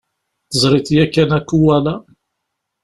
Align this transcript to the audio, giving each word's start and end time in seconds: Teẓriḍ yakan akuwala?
Teẓriḍ 0.49 0.87
yakan 0.95 1.29
akuwala? 1.37 1.95